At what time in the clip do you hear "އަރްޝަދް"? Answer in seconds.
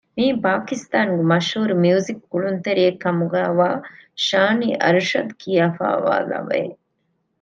4.81-5.33